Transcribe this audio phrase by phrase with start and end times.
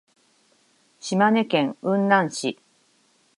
[0.99, 2.57] 島根県雲南市